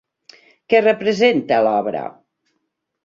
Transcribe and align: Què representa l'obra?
Què 0.73 0.79
representa 0.85 1.59
l'obra? 1.71 2.03